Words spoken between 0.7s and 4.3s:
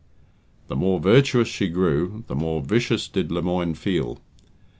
more virtuous she grew, the more vicious did Lemoine feel.